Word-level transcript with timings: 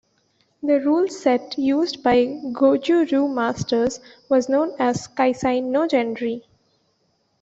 The 0.63 0.79
rule 0.79 1.07
set 1.09 1.59
used 1.59 2.01
by 2.01 2.25
Gōjū-ryū 2.25 3.31
masters 3.31 3.99
was 4.29 4.49
known 4.49 4.73
as 4.79 5.07
Kaisai 5.07 5.61
no 5.63 5.85
genri. 5.87 6.41